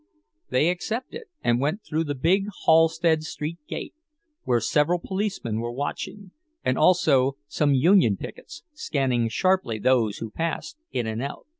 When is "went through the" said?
1.61-2.15